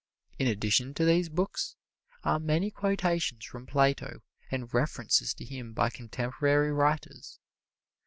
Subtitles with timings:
[0.39, 1.75] In addition to these books
[2.23, 7.37] are many quotations from Plato and references to him by contemporary writers.